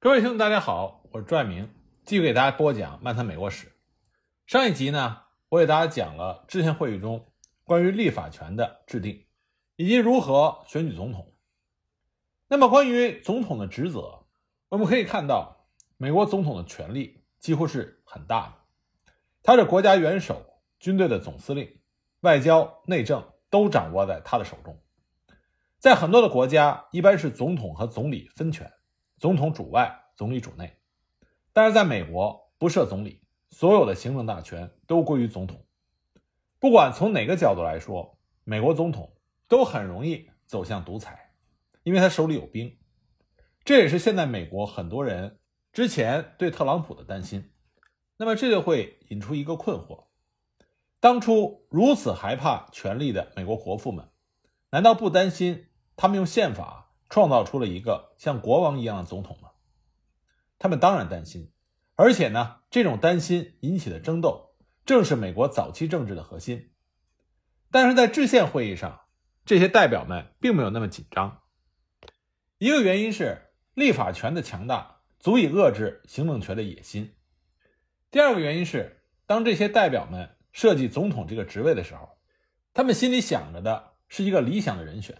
[0.00, 3.66] 各位听众，大家好，我是朱爱明，继续给大家播讲《漫谈美国史》。
[4.46, 7.26] 上一集呢，我给大家讲了制宪会议中
[7.64, 9.26] 关于立法权的制定，
[9.74, 11.34] 以及如何选举总统。
[12.46, 14.24] 那么，关于总统的职责，
[14.68, 15.66] 我们可以看到，
[15.96, 19.12] 美国总统的权力几乎是很大的，
[19.42, 21.80] 他是国家元首、军队的总司令，
[22.20, 24.80] 外交、内政都掌握在他的手中。
[25.80, 28.72] 在很多的国家，一般是总统和总理分权。
[29.18, 30.78] 总统主外，总理主内，
[31.52, 35.64] 但是在美国不设总理，所有的行政大权都归于总统。
[36.60, 39.16] 不管从哪个角度来说，美国总统
[39.48, 41.32] 都很容易走向独裁，
[41.82, 42.78] 因为他手里有兵。
[43.64, 45.38] 这也是现在美国很多人
[45.72, 47.52] 之前对特朗普的担心。
[48.16, 50.06] 那么这就会引出一个困惑：
[51.00, 54.08] 当初如此害怕权力的美国国父们，
[54.70, 56.87] 难道不担心他们用宪法？
[57.08, 59.50] 创造出了一个像国王一样的总统吗？
[60.58, 61.50] 他们当然担心，
[61.94, 66.70] 而且呢，这种担心引起的争斗正是美国早期政治的核心。
[67.70, 69.02] 但是在制宪会议上，
[69.44, 71.42] 这些代表们并没有那么紧张。
[72.58, 77.14] 一个原因是立法权的强大足以遏制行政权的野心；
[78.10, 82.18] 第二个原因是，当这些代表们设计总统这个职位的时候，
[82.74, 85.16] 他们心里想着的是一个理想的人选，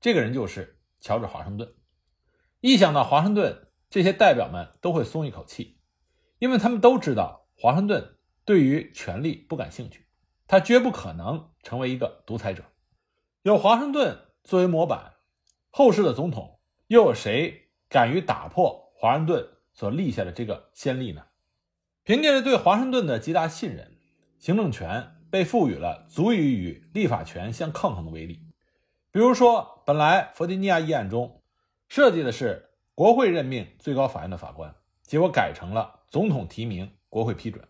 [0.00, 0.76] 这个人就是。
[1.00, 1.74] 乔治华盛顿，
[2.60, 5.78] 一想到华盛顿，这些代表们都会松一口气，
[6.38, 10.06] 因为他们都知道华盛顿对于权力不感兴趣，
[10.46, 12.64] 他绝不可能成为一个独裁者。
[13.42, 15.14] 有华盛顿作为模板，
[15.70, 21.26] 后世的总统又有谁敢于打破华盛顿所立下的这个先例呢？
[22.02, 23.96] 凭借着对华盛顿的极大信任，
[24.38, 28.47] 行政权被赋予了足以与立法权相抗衡的威力。
[29.18, 31.42] 比如说，本来弗吉尼亚议案中
[31.88, 37.66] 设计的是国会任命最高法院的法官，结果改成了总统提名，国会批准。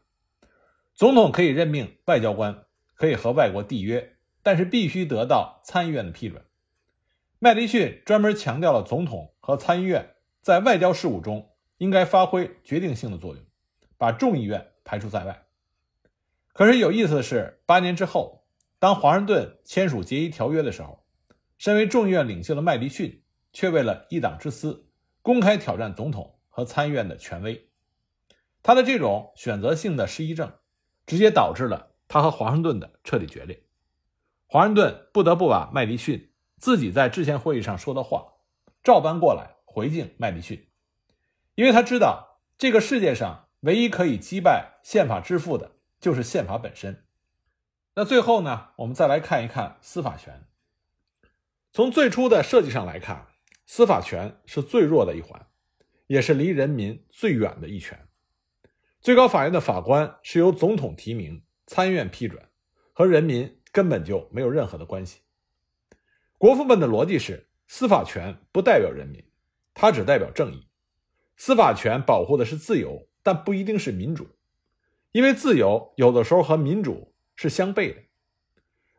[0.92, 6.44] 总统可以任命外交官，可以和外国缔约，但是必须得到参议院的批准。
[7.38, 13.42] 麦迪逊专门强调了总统和参议院在外交事务中应该发挥决定性的作用，
[13.96, 15.46] 把众议院排除在外。
[16.52, 18.44] 可是有意思的是，八年之后，
[18.78, 21.02] 当华盛顿签署协议条约的时候。
[21.58, 24.86] 身为众议院领袖的麦迪逊，却为了一党之私，
[25.22, 27.68] 公开挑战总统和参议院的权威。
[28.62, 30.52] 他的这种选择性的失忆症，
[31.04, 33.64] 直接导致了他和华盛顿的彻底决裂。
[34.46, 38.34] 华盛顿不得不把麦迪逊自己在制宪会议上说的话
[38.82, 40.68] 照搬过来回敬麦迪逊，
[41.56, 47.04] 因为他知道这个世界上唯一可以击败宪法之父的，就是宪法本身。
[47.94, 50.44] 那最后呢，我们再来看一看司法权。
[51.70, 53.28] 从最初的设计上来看，
[53.66, 55.46] 司法权是最弱的一环，
[56.06, 58.08] 也是离人民最远的一权。
[59.00, 62.42] 最高法院的法官是由总统提名、参院批准，
[62.92, 65.20] 和人民根本就没有任何的关系。
[66.36, 69.22] 国父们的逻辑是：司法权不代表人民，
[69.74, 70.66] 它只代表正义。
[71.36, 74.26] 司法权保护的是自由，但不一定是民主，
[75.12, 78.02] 因为自由有的时候和民主是相悖的。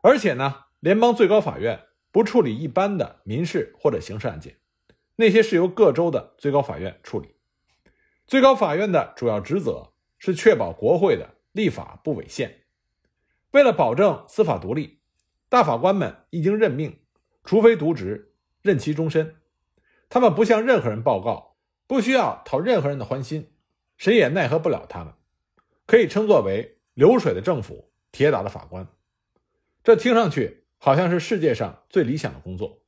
[0.00, 1.88] 而且呢，联邦最高法院。
[2.12, 4.56] 不处理一般的民事或者刑事案件，
[5.16, 7.36] 那些是由各州的最高法院处理。
[8.26, 12.62] 最高法院的主要职责是确保国会的立法不违宪。
[13.52, 15.00] 为了保证司法独立，
[15.48, 17.00] 大法官们一经任命，
[17.44, 19.36] 除非渎职，任期终身。
[20.08, 21.56] 他们不向任何人报告，
[21.86, 23.52] 不需要讨任何人的欢心，
[23.96, 25.14] 谁也奈何不了他们，
[25.86, 28.88] 可以称作为流水的政府，铁打的法官。
[29.84, 30.59] 这听上去。
[30.82, 32.80] 好像是世界上最理想的工作，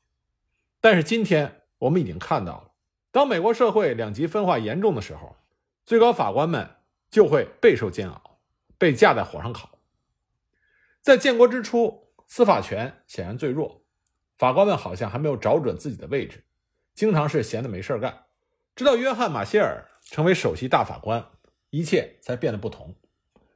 [0.80, 2.70] 但是今天我们已经看到了，
[3.10, 5.36] 当美国社会两极分化严重的时候，
[5.84, 6.76] 最高法官们
[7.10, 8.38] 就会备受煎熬，
[8.78, 9.78] 被架在火上烤。
[11.02, 13.84] 在建国之初，司法权显然最弱，
[14.38, 16.42] 法官们好像还没有找准自己的位置，
[16.94, 18.24] 经常是闲的没事干。
[18.74, 21.26] 直到约翰·马歇尔成为首席大法官，
[21.68, 22.94] 一切才变得不同。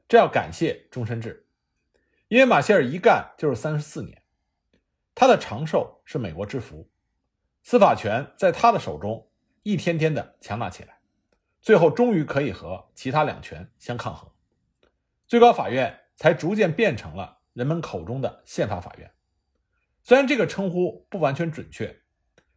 [0.07, 1.47] 这要感谢终身制，
[2.27, 4.21] 因为马歇尔一干就是三十四年。
[5.19, 6.87] 他的长寿是美国之福，
[7.63, 9.27] 司法权在他的手中
[9.63, 10.99] 一天天的强大起来，
[11.59, 14.29] 最后终于可以和其他两权相抗衡，
[15.25, 19.11] 最高法院才逐渐变成了人们口中的宪法法院。
[20.03, 21.99] 虽然这个称呼不完全准确，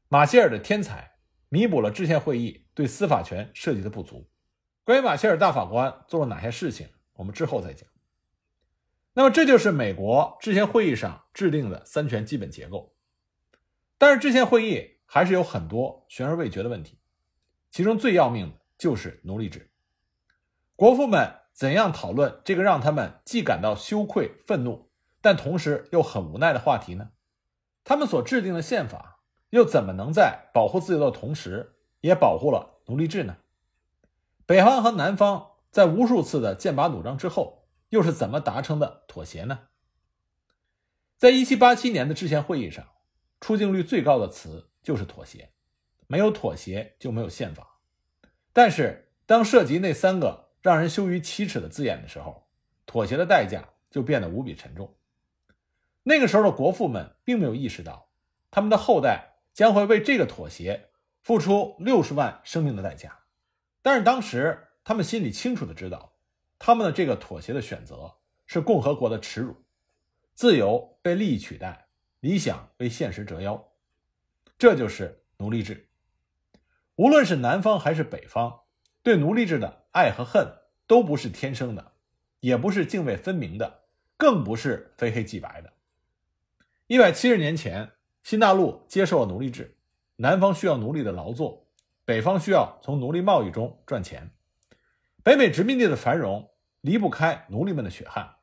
[0.09, 1.13] 马歇尔的天才
[1.49, 4.29] 弥补了制宪会议对司法权设计的不足。
[4.85, 7.89] 关于马歇尔大法官做了哪些事情，我们之后再讲。
[9.13, 12.95] 那么这就是美国制宪会议上制定的三权基本结构，
[13.99, 16.99] 但是制宪会议还是有很多悬而未决的问题，
[17.71, 19.71] 其中最要命的就是奴隶制。
[20.77, 24.91] 国父们怎样讨论这个让他们既感到羞愧、愤怒，
[25.21, 27.11] 但同时又很无奈的话题呢？
[27.83, 29.21] 他们所制定的宪法
[29.51, 33.37] 又怎么能在保护自由的同时，也保护了奴隶制呢？
[34.47, 37.60] 北方和南方在无数次的剑拔弩张之后，
[37.91, 39.69] 又是怎么达成的妥协呢？
[41.17, 42.87] 在一七八七年的制宪会议上，
[43.41, 45.53] 出镜率最高的词就是妥协，
[46.07, 47.79] 没有妥协就没有宪法。
[48.53, 52.49] 但是，当涉及那三个让人羞于启齿的字眼的时候，
[52.87, 54.97] 妥协的代价就变得无比沉重。
[56.03, 58.09] 那个时候的国父们并没有意识到，
[58.51, 60.89] 他们的后代将会为这个妥协
[61.23, 63.19] 付出六十万生命的代价。
[63.83, 66.10] 但是当时他们心里清楚的知道，
[66.63, 68.15] 他们的这个妥协的选择
[68.47, 69.57] 是共和国的耻辱，
[70.35, 71.87] 自由被利益取代，
[72.21, 73.73] 理想为现实折腰，
[74.59, 75.89] 这就是奴隶制。
[76.97, 78.61] 无论是南方还是北方，
[79.03, 80.47] 对奴隶制的爱和恨
[80.87, 81.93] 都不是天生的，
[82.41, 83.85] 也不是泾渭分明的，
[84.19, 85.73] 更不是非黑即白的。
[86.89, 87.93] 一百七十年前，
[88.23, 89.79] 新大陆接受了奴隶制，
[90.17, 91.67] 南方需要奴隶的劳作。
[92.05, 94.31] 北方需要从奴隶贸易中赚钱，
[95.23, 96.50] 北美殖民地的繁荣
[96.81, 98.37] 离不开奴隶们的血汗。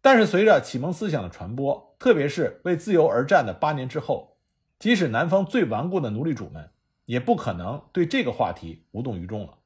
[0.00, 4.38] 但是，随着启蒙思想的传播，特别是为自由而战的八年之后，
[4.78, 6.70] 即使南方最顽固的奴隶主们，
[7.04, 9.58] 也不可能对这个话题无动于衷了。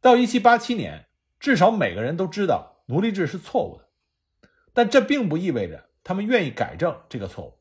[0.00, 1.06] 到一七八七年，
[1.38, 7.58] 至少每个人都知道奴隶制是错误的，但这并不意味着他们愿意改正这个错误。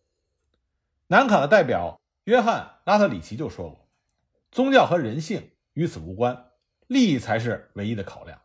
[1.08, 3.88] 南卡的代表约翰·拉特里奇就说过。
[4.52, 6.46] 宗教和人性与此无关，
[6.88, 8.42] 利益才是唯一的考量。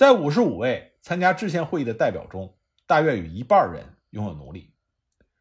[0.00, 2.56] 在五十五位参加制宪会议的代表中，
[2.86, 4.72] 大约有一半人拥有奴隶，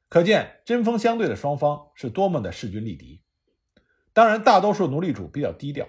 [0.09, 3.23] 可见针锋相对的双方是多么的势均力敌。
[4.11, 5.87] 当然，大多数奴隶主比较低调，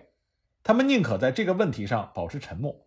[0.63, 2.87] 他们宁可在这个问题上保持沉默。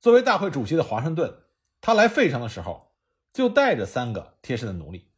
[0.00, 1.44] 作为大会主席的华盛顿，
[1.80, 2.90] 他来费城的时候
[3.32, 5.12] 就带着三个贴身的奴隶，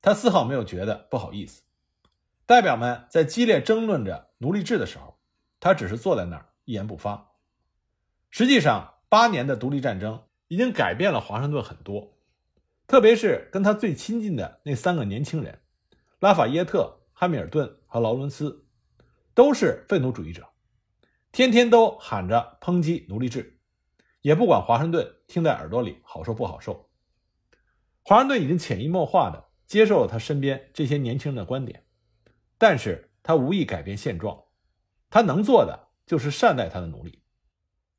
[0.00, 1.60] 他丝毫没有觉得不好意思。
[2.46, 5.18] 代表们在激烈争论着奴隶制的时候，
[5.60, 7.32] 他只是坐在那儿一言不发。
[8.30, 12.16] 实际上，八年的独立战争已经改变了华盛顿很多，
[12.86, 15.60] 特别是跟他最亲近的那三个年轻人——
[16.18, 18.64] 拉法耶特、汉密尔顿和劳伦斯，
[19.34, 20.48] 都是废奴主义者，
[21.30, 23.60] 天天都喊着抨击奴隶制，
[24.22, 26.88] 也不管华盛顿听在耳朵里好受不好受。
[28.02, 31.84] 华盛顿已经潜移默化地接受了他身边这些年轻人的观点。
[32.56, 34.44] 但是他无意改变现状，
[35.10, 37.21] 他能做的就是善待他的奴隶。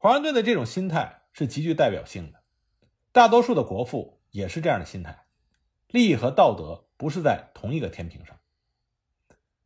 [0.03, 2.41] 华盛顿的这种心态是极具代表性的，
[3.13, 5.27] 大多数的国父也是这样的心态。
[5.87, 8.37] 利益和道德不是在同一个天平上。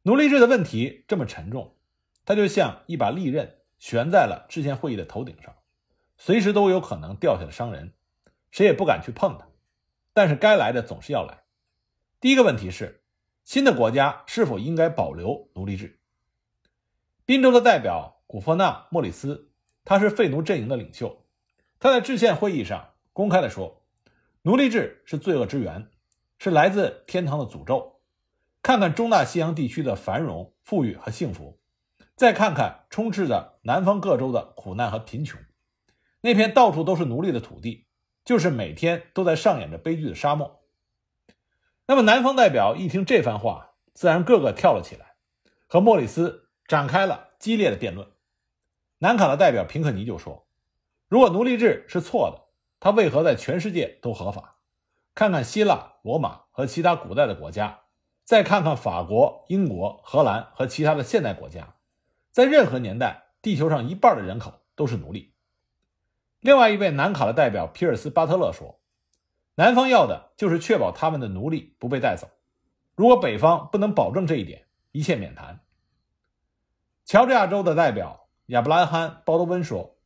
[0.04, 1.76] 奴隶制的问题这么沉重，
[2.24, 5.56] 它就像一把利刃悬在了制宪会议的头顶上，
[6.18, 7.96] 随时都有可能掉下来伤人，
[8.52, 9.48] 谁也不敢去碰它。
[10.14, 11.46] 但是该来的总是要来。
[12.20, 13.02] 第一个问题是。
[13.44, 16.00] 新的国家是否应该保留奴隶制？
[17.26, 19.47] 宾州的代表古佛纳·莫里斯，
[19.88, 21.26] 他是废奴阵营的领袖。
[21.80, 23.86] 他在制宪会议上公开的说
[24.44, 25.90] ：“奴隶制是罪恶之源，
[26.38, 28.02] 是来自天堂的诅咒。
[28.62, 31.62] 看看中大西洋地区的繁荣、富裕和幸福，
[32.18, 35.40] 再看看充斥着南方各州的苦难和贫穷。
[36.20, 37.88] 那片到处都是奴隶的土地，
[38.26, 40.66] 就是每天都在上演着悲剧的沙漠。”
[41.88, 45.16] 那么，南方代表一听这番话，自然个个跳了起来，
[45.66, 48.06] 和莫里斯展开了激烈的辩论。
[49.00, 50.48] 南卡的代表平克尼就说
[51.08, 52.50] ：“如果奴隶制是错的，
[52.80, 54.58] 它为何在全世界都合法？
[55.14, 57.82] 看看希腊、罗马和其他古代的国家，
[58.24, 61.76] 再看看法国、英国、荷兰和其他的现代国家，
[62.32, 65.34] 在任何年代，地球上一半的人口都是奴隶。”
[66.42, 68.80] 另外一位南卡的代表皮尔斯·巴特勒说。
[69.60, 72.30] 南方要的就是确保他们的奴隶不被带走。
[72.94, 75.62] 如果北方不能保证这一点，一切免谈。
[77.06, 79.98] 乔治亚州的代表亚伯拉罕·鲍德温说：“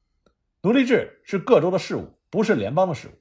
[0.64, 3.12] 奴隶制是各州的事务，不是联邦的事务。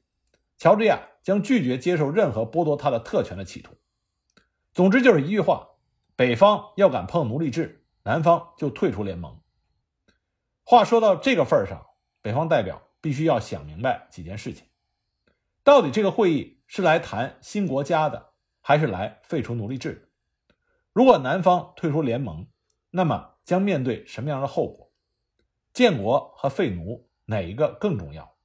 [0.56, 3.76] 乔治亚将拒绝接受任何剥夺他的特权的企图。
[4.72, 5.72] 总之就是一句话：
[6.16, 9.38] 北方要敢碰奴隶制，南方就退出联盟。”
[10.64, 11.84] 话说到这个份上，
[12.22, 14.68] 北方代表必须要想明白几件事情。
[15.62, 18.30] 到底这个会议是来谈新国家的，
[18.62, 20.08] 还是来废除奴隶制？
[20.94, 22.46] 如果南方退出联盟，
[22.90, 24.89] 那么将面对什么样的后果？
[25.72, 28.36] 建国和废奴哪一个更重要？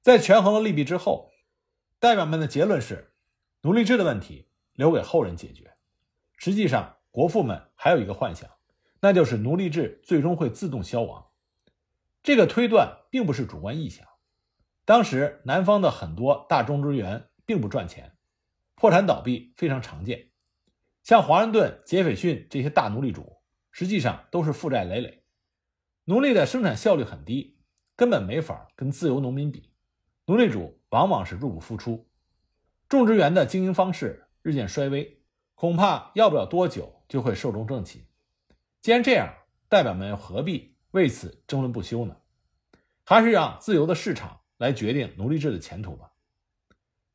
[0.00, 1.30] 在权衡了利弊之后，
[1.98, 3.14] 代表们的结论是：
[3.62, 5.74] 奴隶制的问题留给后人解决。
[6.36, 8.50] 实际上，国父们还有一个幻想，
[9.00, 11.26] 那就是奴隶制最终会自动消亡。
[12.22, 14.06] 这个推断并不是主观臆想。
[14.84, 18.16] 当时南方的很多大种植园并不赚钱，
[18.74, 20.30] 破产倒闭非常常见。
[21.02, 23.40] 像华盛顿、杰斐逊这些大奴隶主，
[23.70, 25.23] 实际上都是负债累累。
[26.04, 27.58] 奴隶的生产效率很低，
[27.96, 29.70] 根本没法跟自由农民比。
[30.26, 32.08] 奴隶主往往是入不敷出，
[32.88, 35.22] 种植园的经营方式日渐衰微，
[35.54, 38.06] 恐怕要不了多久就会寿终正寝。
[38.82, 39.34] 既然这样，
[39.68, 42.16] 代表们又何必为此争论不休呢？
[43.04, 44.40] 还是让自由的市场。
[44.56, 46.12] 来决定奴隶制的前途吧。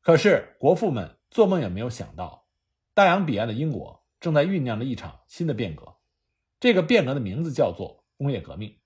[0.02, 2.46] 可是国父们做梦也没有想到，
[2.92, 5.96] 大洋彼岸的英国正在酝酿着一场新的变革。
[6.60, 8.78] 这个变革的名字叫做工业革命，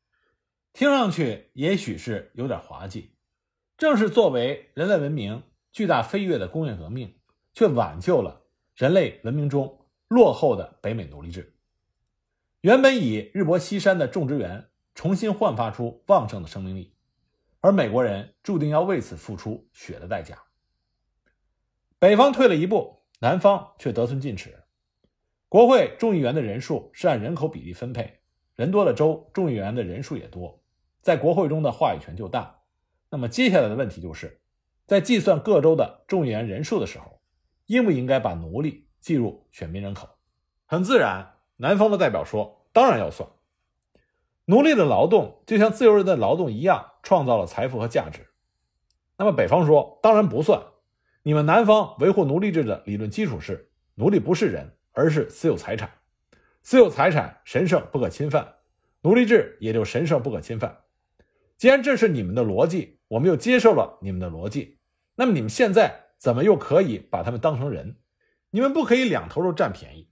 [0.74, 3.14] 听上去也许是有点滑稽。
[3.78, 7.14] 正是作为人类文明巨大飞跃的工业革命，
[7.52, 8.42] 却挽救了
[8.74, 11.54] 人类文明中落后的北美奴隶制。
[12.60, 16.92] 原本已日薄西山的种植园重新焕发出旺盛的生命力。
[17.60, 20.42] 而美国人注定要为此付出血的代价。
[22.00, 24.64] 北方退了一步，南方却得寸进尺。
[25.48, 28.20] 国会众议员的人数是按人口比例分配，
[28.56, 30.62] 人多的州众议员的人数也多，
[31.04, 32.62] 在国会中的话语权就大。
[33.10, 34.40] 那么接下来的问题就是，
[34.86, 37.20] 在计算各州的众议员人数的时候，
[37.66, 40.08] 应不应该把奴隶计入选民人口？
[40.64, 43.28] 很自然，南方的代表说，当然要算。
[44.46, 48.26] 奴隶的劳动就像自由人的劳动一样，创造了财富和价值。
[49.18, 50.62] 那么北方说，当然不算。
[51.22, 55.90] 你们南方维护奴隶制的理论基础是，奴隶不是人，而是私有财产，
[56.62, 58.54] 私有财产神圣不可侵犯，
[59.02, 60.78] 奴隶制也就神圣不可侵犯。
[61.56, 64.78] 既然这是你们的逻辑，我们又接受了你们的逻辑，
[65.16, 67.96] 那么你们现在怎么又可以把他们当成人？
[68.50, 70.08] 你们不可以两头都占便宜。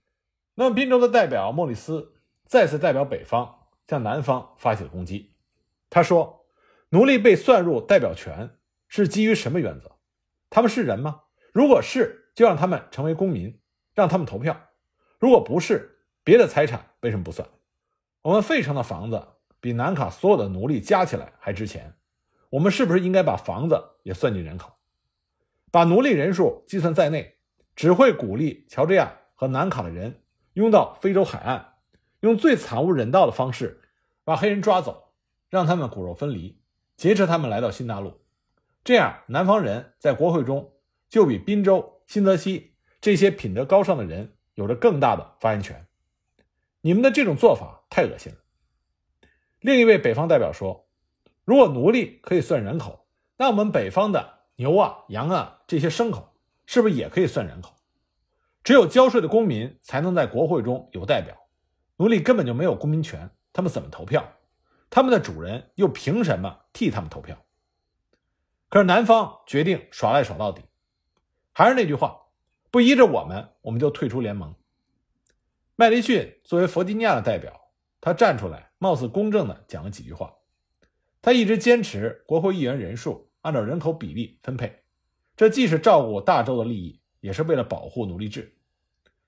[0.55, 2.13] 那么滨州的代表莫里斯
[2.45, 3.59] 再次代表北方。
[3.85, 5.35] 向南方发起了攻击。
[5.87, 6.47] 他说
[6.89, 8.57] ：“奴隶被算入代表权
[8.87, 9.97] 是基于什么原则？
[10.49, 11.25] 他们是人吗？
[11.51, 13.59] 如果是，就让他们成为公民，
[13.93, 14.55] 让他们投票；
[15.19, 17.47] 如果不是，别的财产为什么不算？
[18.23, 19.27] 我们费城的房子
[19.63, 21.93] 比南卡所有的奴隶加起来还值钱，
[22.49, 24.73] 我们是不是应该把房子也算进人口？
[25.71, 27.37] 把奴隶人数计算在内，
[27.73, 30.21] 只会鼓励乔治亚和南卡的人
[30.55, 31.75] 拥到非洲海岸。”
[32.19, 33.79] 用最惨无人道的方式
[34.25, 35.13] 把黑人抓走，
[35.49, 36.59] 让他们骨肉分离，
[36.97, 38.19] 劫持他们来到新大陆。
[38.83, 40.73] 这样，南方人在国会中
[41.07, 45.87] 就比宾州、新泽西这些品德高尚的人有着更大的发言权。
[46.81, 48.39] 你们的这种做法太恶心了。
[49.63, 50.89] 另一位北方代表说
[51.45, 56.33] ：“如果奴隶可以算人口，那我们北方的牛啊、羊啊这些牲口
[56.65, 57.73] 是不是也可以算人口？
[58.61, 61.47] 只有交税的公民才能在国会中有代表。”
[61.95, 64.33] 奴隶根本就没有公民权，他们怎么投票？
[64.89, 67.37] 他们的主人又凭什么替他们投票？
[68.67, 70.61] 可是南方决定耍赖耍到底，
[71.53, 72.23] 还是那句话，
[72.69, 74.53] 不依着我们，我们就退出联盟。
[75.77, 77.69] 麦迪逊作为弗吉尼亚的代表，
[78.01, 80.33] 他站出来，貌似公正的讲了几句话。
[81.21, 84.83] 他一直坚持国会议员人数按照人口比例分配，
[85.37, 88.57] 这既是照顾大州的利益，也是为了保护奴隶制。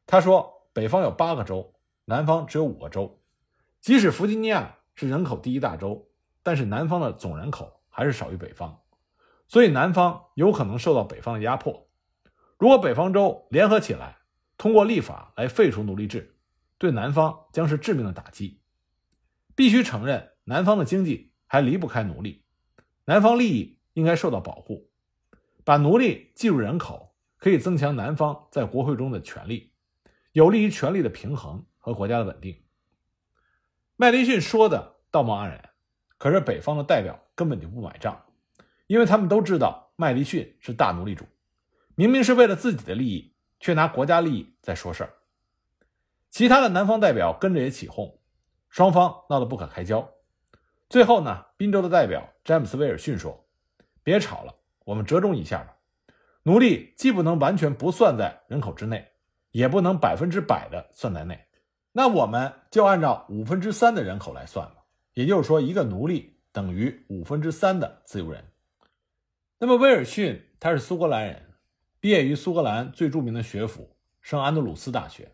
[0.05, 1.71] 他说，北方有八个州。
[2.07, 3.19] 南方只有五个州，
[3.81, 6.07] 即使弗吉尼亚是人口第一大州，
[6.43, 8.79] 但是南方的总人口还是少于北方，
[9.47, 11.87] 所以南方有可能受到北方的压迫。
[12.59, 14.17] 如果北方州联合起来，
[14.55, 16.37] 通过立法来废除奴隶制，
[16.77, 18.61] 对南方将是致命的打击。
[19.55, 22.43] 必须承认，南方的经济还离不开奴隶，
[23.05, 24.91] 南方利益应该受到保护。
[25.63, 29.71] 把奴隶计入人口，可以增强南方在国会中的权力，
[30.33, 31.65] 有利于权力的平衡。
[31.77, 32.63] 和国家的稳定，
[33.95, 35.69] 麦迪逊说的道貌岸然，
[36.17, 38.25] 可是北方的代表根本就不买账，
[38.87, 41.25] 因为他们都知道麦迪逊是大奴隶主，
[41.93, 45.13] 明明是为了自己的利益，却拿国家利益在说事儿。
[46.31, 48.17] 其他的南方代表跟着也起哄，
[48.75, 50.05] 双方闹得不可开交。
[50.89, 53.47] 最后呢，宾州的代表詹姆斯·威尔逊说
[54.03, 54.53] ：“别吵了，
[54.83, 55.77] 我们折中一下吧。
[56.43, 59.13] 奴隶既不能完全不算在人口之内，
[59.51, 61.39] 也不能百分之百的算在内。”
[61.93, 68.43] 那我们就按照五分之三的人口来算了，也就是说，一个奴隶等于五分之三的自由人。
[69.57, 71.53] 那么，威尔逊他是苏格兰人，
[72.01, 75.31] 毕业于苏格兰最著名的学府圣安德鲁斯大学。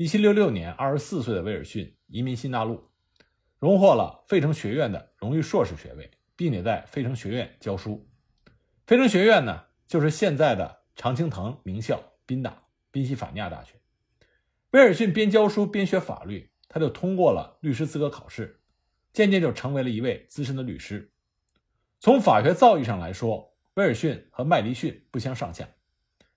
[0.00, 2.88] 一七六六年，二十四岁的威尔逊移民新大陆，
[3.58, 8.08] 荣获了费城学院的荣誉硕士学位，并且在费城学院教书。
[8.86, 12.62] 费城学院呢，就是现在的常青藤名校宾大
[12.92, 13.74] 宾夕法尼亚大学。
[14.70, 18.60] 威尔逊边教书边学法律，他就通过了律师资格考试，
[19.12, 21.10] 渐渐就成为了一位资深的律师。
[21.98, 25.68] 从法学造诣上来说，威尔逊和麦迪逊不相上下，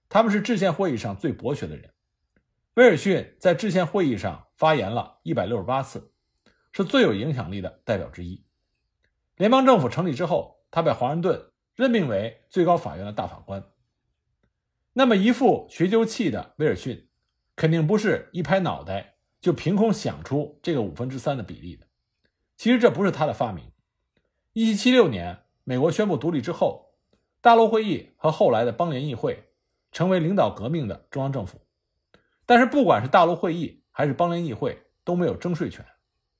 [0.09, 1.90] 他们是制宪会议上最博学的人。
[2.75, 6.13] 威尔逊在制宪会议上发言了一百六十八次，
[6.71, 8.45] 是最有影响力的代表之一。
[9.35, 13.61] 联邦政府成立之后，他被华盛顿任命为最高法院的大法官。
[14.93, 17.09] 那么，一副学究气的威尔逊，
[17.57, 21.87] 肯定不是一拍脑袋就凭空想出这个五分之三的比例的。
[22.55, 23.69] 其实这不是他的发明。
[24.53, 26.93] 一七七六年，美国宣布独立之后，
[27.41, 29.49] 大陆会议和后来的邦联议会
[29.91, 31.59] 成为领导革命的中央政府。
[32.45, 35.85] 但是，不管是大陆会议还是邦联议会，都没有征税权，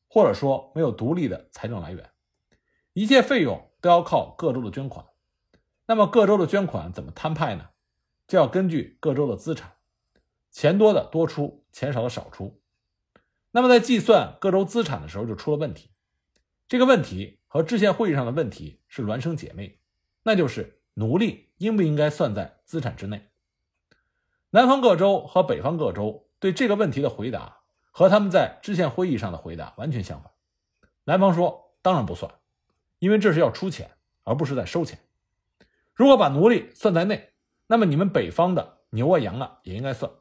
[0.08, 2.10] 或者说没有独立的财政来源，
[2.94, 5.06] 一切费用都要靠各州的捐款。
[5.86, 7.70] 那么，各州的捐款怎么摊派呢？
[8.28, 9.74] 就要根据各州的资产，
[10.52, 12.62] 钱多的多出，钱少的少出。
[13.52, 15.92] 那么，在计算各州资产的时候，就出了问题。
[16.68, 19.82] 这个问题和制宪会议上的问题是孪生姐妹，
[20.24, 23.31] 那就是奴隶应不应该算在资产之内。
[24.54, 30.30] 南方各州和北方各州对这个问题的回答和他们在制宪会议上的回答完全相反。
[31.06, 32.30] 南方说：“当然不算，
[33.00, 33.92] 因为这是要出钱，
[34.24, 35.00] 而不是在收钱。
[35.94, 37.32] 如果把奴隶算在内，
[37.66, 40.12] 那么你们北方的牛啊羊啊也应该算。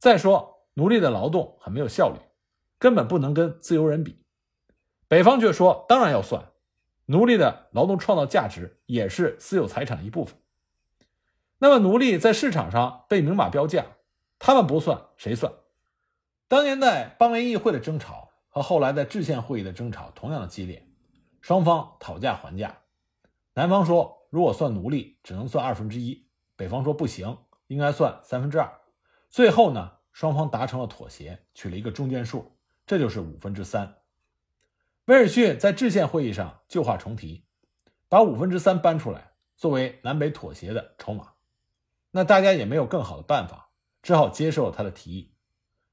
[0.00, 2.18] 再说，奴隶的劳动很没有效率，
[2.80, 4.18] 根本不能跟自由人比。
[5.06, 6.44] 北方却说：当然要算，
[7.06, 10.36] 奴隶的劳动创造价值也是私有财产的一部分。”
[11.64, 13.86] 那么，奴隶在市场上被明码标价，
[14.38, 15.50] 他们不算，谁算？
[16.46, 20.86] 当年在邦联议会的争吵和后来在制宪会议的争吵同样的激烈，
[21.40, 22.82] 双方讨价还价。
[23.54, 28.70] 南方说，如果算奴隶，只能算二分之一；北方说不行，应该算三分之二。
[29.30, 34.02] 最后呢，双方达成了妥协，取了一个中间数，这就是五分之三。
[35.06, 37.46] 威尔逊在制宪会议上旧话重提，
[38.10, 41.30] 把五分之三搬出来，作为南北妥协的筹码。
[42.16, 45.34] 那大家也没有更好的办法，只好接受了他的提议。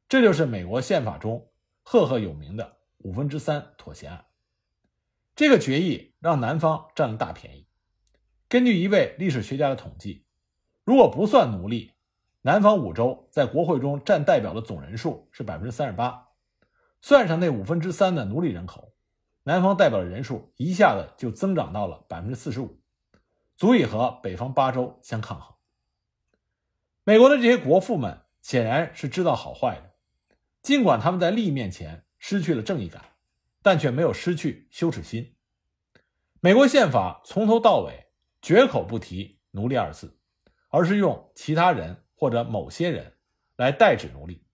[0.08, 1.50] 这就是美国宪法中
[1.82, 4.26] 赫赫有名的五分之三妥协案。
[5.36, 7.68] 这个决议让南方占了大便宜。
[8.48, 10.28] 根据一位历史学家的统计，
[10.84, 11.94] 如果不算奴隶，
[12.44, 16.28] 南方五州在国会中占代表的总人数是百分之三十八，
[17.02, 18.94] 算上那五分之三的奴隶人口，
[19.42, 22.80] 南方代表的人数一下子就增长到了百分之四十五，
[23.56, 25.56] 足以和北方八州相抗衡。
[27.04, 29.94] 美国的这些国父们显然是知道好坏的，
[30.62, 33.04] 尽管他们在利益面前失去了正义感，
[33.64, 35.36] 但却没有失去羞耻心。
[36.40, 38.08] 美国宪法从头到尾
[38.42, 40.20] 绝口不提“奴隶”二字，
[40.70, 43.14] 而是用其他人或者某些人
[43.56, 44.46] 来代指奴隶。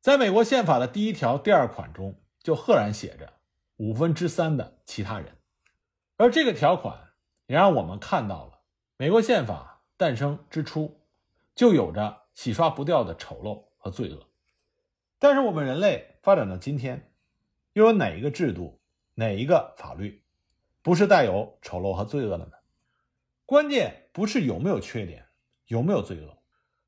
[0.00, 3.34] 在美国宪法的第一条第二款中，就赫然写着
[3.78, 5.36] “五分之三的其他人”，
[6.16, 7.12] 而这个条款
[7.46, 8.60] 也让我们看到了
[8.96, 10.95] 美国宪法诞生之初。
[11.56, 14.28] 就有着洗刷不掉的丑陋和罪恶，
[15.18, 17.10] 但是我们人类发展到今天，
[17.72, 18.78] 又有哪一个制度、
[19.14, 20.22] 哪一个法律，
[20.82, 22.52] 不是带有丑陋和罪恶的呢？
[23.46, 25.26] 关键不是有没有缺点、
[25.68, 26.36] 有没有罪恶，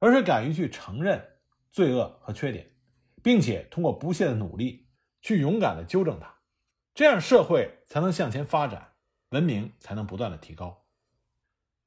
[0.00, 1.38] 而是敢于去承认
[1.72, 2.70] 罪恶和缺点，
[3.22, 4.86] 并且通过不懈的努力
[5.22, 6.34] 去勇敢的纠正它，
[6.92, 8.92] 这样社会才能向前发展，
[9.30, 10.84] 文明才能不断的提高。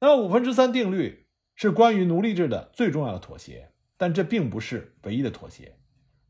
[0.00, 1.21] 那么五分之三定律。
[1.62, 5.76] 是关于奴隶制的最重要的妥协，但这并不是唯一的妥协。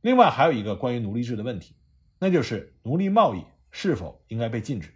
[0.03, 1.75] 另外还有一个关于奴隶制的问题，
[2.19, 4.91] 那就是奴隶贸易是否应该被禁止。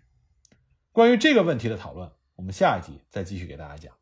[0.93, 3.96] 关于这个问题的讨论，我们下一集再继续给大家讲。